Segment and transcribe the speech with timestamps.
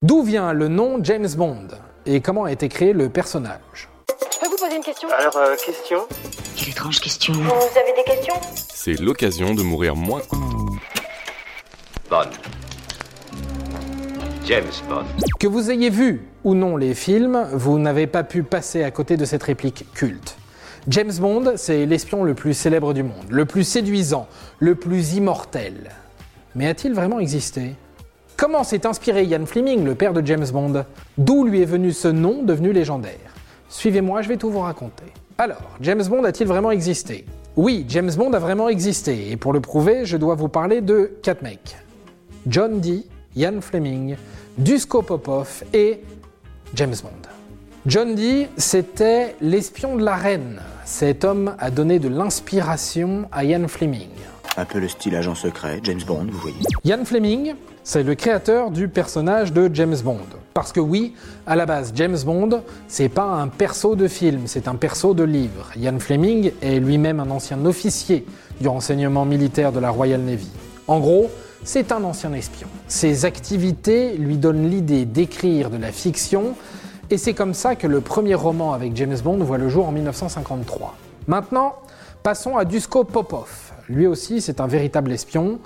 [0.00, 1.66] D'où vient le nom James Bond
[2.06, 3.88] et comment a été créé le personnage
[4.32, 6.06] Je peux vous poser une question Alors, euh, question
[6.56, 7.32] Quelle étrange question.
[7.32, 8.34] Vous avez des questions
[8.72, 10.22] C'est l'occasion de mourir moins.
[12.08, 12.30] Bond.
[14.46, 15.04] James Bond.
[15.40, 19.16] Que vous ayez vu ou non les films, vous n'avez pas pu passer à côté
[19.16, 20.36] de cette réplique culte.
[20.86, 24.28] James Bond, c'est l'espion le plus célèbre du monde, le plus séduisant,
[24.60, 25.90] le plus immortel.
[26.54, 27.74] Mais a-t-il vraiment existé?
[28.38, 30.84] Comment s'est inspiré Ian Fleming, le père de James Bond?
[31.18, 33.34] D'où lui est venu ce nom devenu légendaire?
[33.68, 35.06] Suivez-moi, je vais tout vous raconter.
[35.38, 37.24] Alors, James Bond a-t-il vraiment existé?
[37.56, 41.18] Oui, James Bond a vraiment existé, et pour le prouver, je dois vous parler de
[41.20, 41.78] quatre mecs.
[42.46, 44.14] John Dee, Ian Fleming,
[44.56, 46.04] Dusko Popov et
[46.76, 47.28] James Bond.
[47.86, 50.60] John Dee, c'était l'espion de la reine.
[50.84, 54.10] Cet homme a donné de l'inspiration à Ian Fleming.
[54.58, 56.56] Un peu le style agent secret, James Bond, vous voyez.
[56.82, 57.54] Ian Fleming,
[57.84, 60.18] c'est le créateur du personnage de James Bond.
[60.52, 61.14] Parce que oui,
[61.46, 65.22] à la base, James Bond, c'est pas un perso de film, c'est un perso de
[65.22, 65.70] livre.
[65.76, 68.26] Ian Fleming est lui-même un ancien officier
[68.60, 70.50] du renseignement militaire de la Royal Navy.
[70.88, 71.30] En gros,
[71.62, 72.66] c'est un ancien espion.
[72.88, 76.56] Ses activités lui donnent l'idée d'écrire de la fiction,
[77.10, 79.92] et c'est comme ça que le premier roman avec James Bond voit le jour en
[79.92, 80.96] 1953.
[81.28, 81.76] Maintenant,
[82.22, 83.72] passons à Dusko Popov.
[83.88, 85.60] Lui aussi, c'est un véritable espion,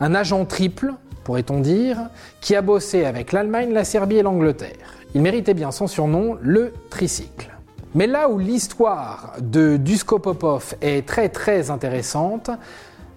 [0.00, 0.92] un agent triple,
[1.24, 1.98] pourrait-on dire,
[2.40, 4.94] qui a bossé avec l'Allemagne, la Serbie et l'Angleterre.
[5.14, 7.50] Il méritait bien son surnom, le tricycle.
[7.94, 12.50] Mais là où l'histoire de Dusko Popov est très très intéressante,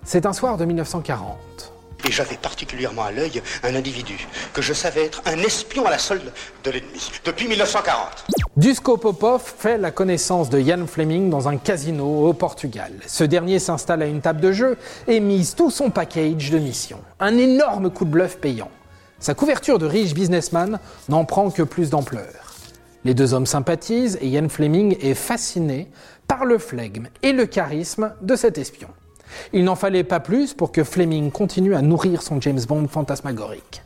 [0.04, 1.74] c'est un soir de 1940.
[2.08, 5.98] Et j'avais particulièrement à l'œil un individu que je savais être un espion à la
[5.98, 6.32] solde
[6.64, 8.28] de l'ennemi depuis 1940.
[8.58, 12.92] Dusko Popov fait la connaissance de Ian Fleming dans un casino au Portugal.
[13.06, 14.78] Ce dernier s'installe à une table de jeu
[15.08, 17.02] et mise tout son package de missions.
[17.20, 18.72] Un énorme coup de bluff payant.
[19.20, 22.56] Sa couverture de riche businessman n'en prend que plus d'ampleur.
[23.06, 25.88] Les deux hommes sympathisent et Ian Fleming est fasciné
[26.28, 28.90] par le flegme et le charisme de cet espion.
[29.54, 33.84] Il n'en fallait pas plus pour que Fleming continue à nourrir son James Bond fantasmagorique.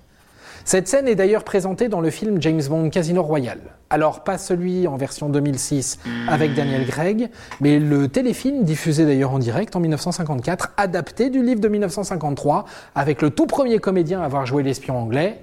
[0.65, 3.61] Cette scène est d'ailleurs présentée dans le film James Bond Casino Royale.
[3.89, 7.29] Alors pas celui en version 2006 avec Daniel Craig,
[7.59, 13.21] mais le téléfilm diffusé d'ailleurs en direct en 1954, adapté du livre de 1953, avec
[13.21, 15.41] le tout premier comédien à avoir joué l'espion anglais.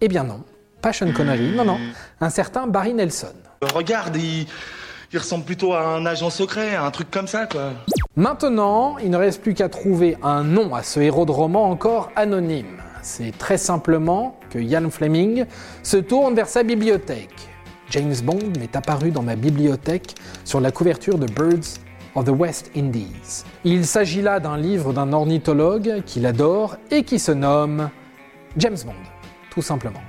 [0.00, 0.42] Eh bien non,
[0.80, 1.78] pas Sean Connery, non non,
[2.20, 3.34] un certain Barry Nelson.
[3.74, 4.46] Regarde, il,
[5.12, 7.72] il ressemble plutôt à un agent secret, un truc comme ça, quoi.
[8.16, 12.10] Maintenant, il ne reste plus qu'à trouver un nom à ce héros de roman encore
[12.16, 12.81] anonyme.
[13.02, 15.44] C'est très simplement que Ian Fleming
[15.82, 17.48] se tourne vers sa bibliothèque.
[17.90, 20.14] James Bond m'est apparu dans ma bibliothèque
[20.44, 21.80] sur la couverture de Birds
[22.14, 23.42] of the West Indies.
[23.64, 27.90] Il s'agit là d'un livre d'un ornithologue qu'il adore et qui se nomme
[28.56, 28.92] James Bond,
[29.50, 30.00] tout simplement.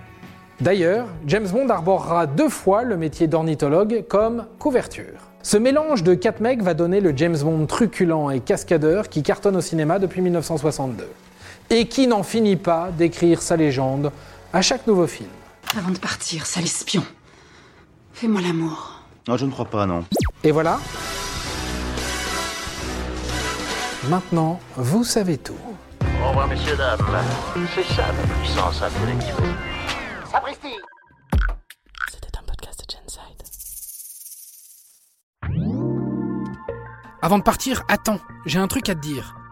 [0.62, 5.32] D'ailleurs, James Bond arborera deux fois le métier d'ornithologue comme couverture.
[5.42, 9.58] Ce mélange de quatre mecs va donner le James Bond truculent et cascadeur qui cartonne
[9.58, 11.08] au cinéma depuis 1962
[11.70, 14.12] et qui n'en finit pas d'écrire sa légende
[14.52, 15.30] à chaque nouveau film.
[15.78, 17.04] Avant de partir, sale espion,
[18.14, 19.02] fais-moi l'amour.
[19.28, 20.04] Non, je ne crois pas, non.
[20.44, 20.80] Et voilà.
[24.10, 25.56] Maintenant, vous savez tout.
[26.22, 27.00] Au revoir, messieurs, dames.
[27.74, 29.56] C'est ça la puissance intellectuelle.
[30.30, 30.76] Sapristi
[32.12, 33.44] C'était un podcast de Genside.
[37.22, 39.36] Avant de partir, attends, j'ai un truc à te dire.